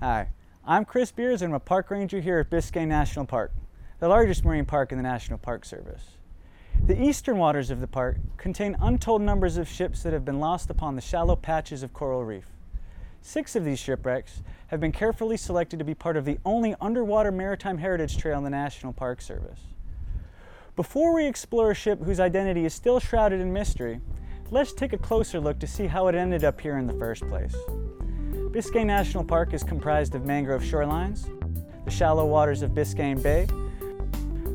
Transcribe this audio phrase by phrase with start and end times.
[0.00, 0.28] Hi,
[0.66, 3.52] I'm Chris Beers and I'm a park ranger here at Biscayne National Park,
[4.00, 6.18] the largest marine park in the National Park Service.
[6.86, 10.68] The eastern waters of the park contain untold numbers of ships that have been lost
[10.68, 12.44] upon the shallow patches of coral reef.
[13.26, 17.32] Six of these shipwrecks have been carefully selected to be part of the only underwater
[17.32, 19.60] maritime heritage trail in the National Park Service.
[20.76, 23.98] Before we explore a ship whose identity is still shrouded in mystery,
[24.50, 27.26] let's take a closer look to see how it ended up here in the first
[27.26, 27.56] place.
[28.52, 31.26] Biscayne National Park is comprised of mangrove shorelines,
[31.86, 33.46] the shallow waters of Biscayne Bay,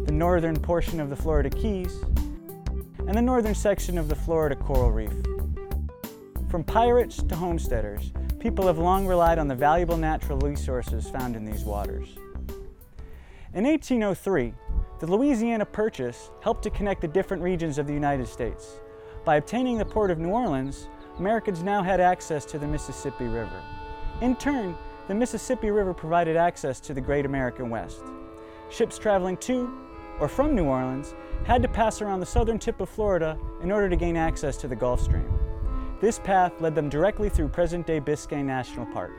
[0.05, 2.03] the northern portion of the Florida Keys,
[2.99, 5.11] and the northern section of the Florida Coral Reef.
[6.49, 11.43] From pirates to homesteaders, people have long relied on the valuable natural resources found in
[11.45, 12.17] these waters.
[13.53, 14.53] In 1803,
[14.99, 18.79] the Louisiana Purchase helped to connect the different regions of the United States.
[19.25, 23.61] By obtaining the port of New Orleans, Americans now had access to the Mississippi River.
[24.21, 28.03] In turn, the Mississippi River provided access to the Great American West.
[28.69, 29.73] Ships traveling to
[30.19, 33.89] or from New Orleans had to pass around the southern tip of Florida in order
[33.89, 35.38] to gain access to the Gulf Stream.
[36.01, 39.11] This path led them directly through present-day Biscayne National Park.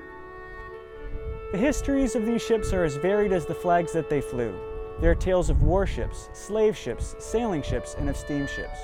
[1.53, 4.59] The histories of these ships are as varied as the flags that they flew.
[4.99, 8.79] There are tales of warships, slave ships, sailing ships, and of steamships.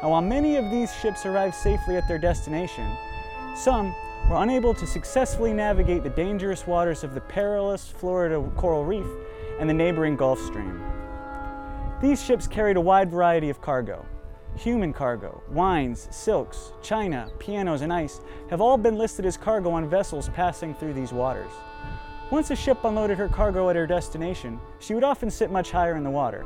[0.00, 2.88] And while many of these ships arrived safely at their destination,
[3.56, 3.94] some
[4.28, 9.06] were unable to successfully navigate the dangerous waters of the perilous Florida coral reef
[9.58, 10.80] and the neighboring Gulf Stream.
[12.00, 14.06] These ships carried a wide variety of cargo.
[14.56, 18.20] Human cargo, wines, silks, china, pianos, and ice
[18.50, 21.50] have all been listed as cargo on vessels passing through these waters.
[22.30, 25.96] Once a ship unloaded her cargo at her destination, she would often sit much higher
[25.96, 26.44] in the water.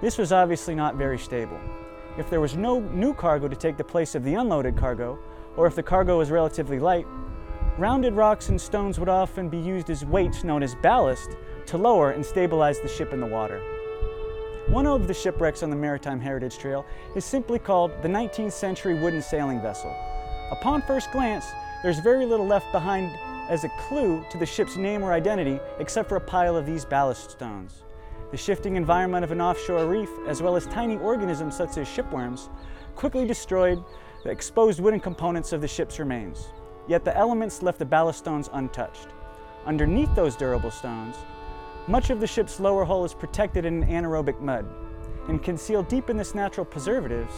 [0.00, 1.58] This was obviously not very stable.
[2.18, 5.18] If there was no new cargo to take the place of the unloaded cargo,
[5.56, 7.06] or if the cargo was relatively light,
[7.78, 12.10] rounded rocks and stones would often be used as weights known as ballast to lower
[12.10, 13.62] and stabilize the ship in the water.
[14.68, 16.84] One of the shipwrecks on the Maritime Heritage Trail
[17.14, 19.94] is simply called the 19th century wooden sailing vessel.
[20.50, 21.46] Upon first glance,
[21.84, 23.16] there's very little left behind
[23.48, 26.84] as a clue to the ship's name or identity except for a pile of these
[26.84, 27.84] ballast stones.
[28.32, 32.48] The shifting environment of an offshore reef, as well as tiny organisms such as shipworms,
[32.96, 33.84] quickly destroyed
[34.24, 36.48] the exposed wooden components of the ship's remains.
[36.88, 39.06] Yet the elements left the ballast stones untouched.
[39.64, 41.14] Underneath those durable stones,
[41.88, 44.66] much of the ship's lower hull is protected in anaerobic mud,
[45.28, 47.32] and concealed deep in this natural preservatives,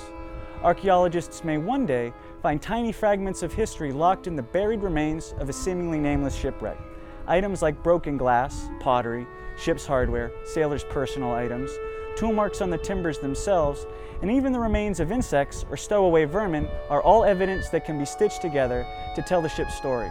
[0.62, 5.48] archaeologists may one day find tiny fragments of history locked in the buried remains of
[5.48, 6.78] a seemingly nameless shipwreck.
[7.26, 9.26] Items like broken glass, pottery,
[9.58, 11.70] ship's hardware, sailors' personal items,
[12.16, 13.86] tool marks on the timbers themselves,
[14.22, 18.04] and even the remains of insects or stowaway vermin are all evidence that can be
[18.06, 20.08] stitched together to tell the ship's story.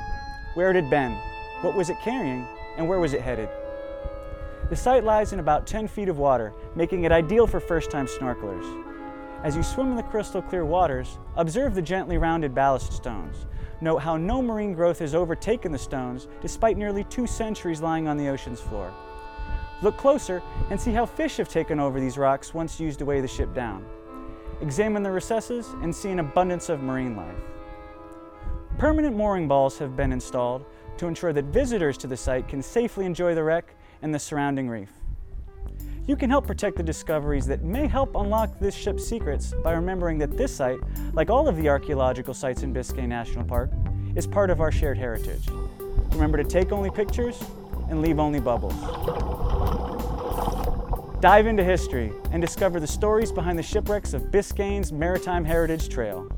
[0.53, 1.17] Where it had been,
[1.61, 2.47] what was it carrying,
[2.77, 3.49] and where was it headed?
[4.69, 8.83] The site lies in about 10 feet of water, making it ideal for first-time snorkelers.
[9.43, 13.45] As you swim in the crystal clear waters, observe the gently rounded ballast stones.
[13.79, 18.17] Note how no marine growth has overtaken the stones despite nearly two centuries lying on
[18.17, 18.93] the ocean's floor.
[19.81, 23.21] Look closer and see how fish have taken over these rocks once used to weigh
[23.21, 23.85] the ship down.
[24.59, 27.35] Examine the recesses and see an abundance of marine life.
[28.77, 30.65] Permanent mooring balls have been installed
[30.97, 34.69] to ensure that visitors to the site can safely enjoy the wreck and the surrounding
[34.69, 34.91] reef.
[36.07, 40.17] You can help protect the discoveries that may help unlock this ship's secrets by remembering
[40.19, 40.79] that this site,
[41.13, 43.71] like all of the archaeological sites in Biscayne National Park,
[44.15, 45.49] is part of our shared heritage.
[46.11, 47.43] Remember to take only pictures
[47.89, 48.73] and leave only bubbles.
[51.19, 56.31] Dive into history and discover the stories behind the shipwrecks of Biscayne's Maritime Heritage Trail.